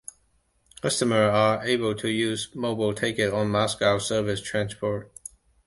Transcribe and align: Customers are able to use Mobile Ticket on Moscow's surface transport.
Customers 0.81 1.29
are 1.31 1.63
able 1.63 1.93
to 1.93 2.07
use 2.09 2.55
Mobile 2.55 2.95
Ticket 2.95 3.31
on 3.33 3.49
Moscow's 3.51 4.07
surface 4.07 4.41
transport. 4.41 5.11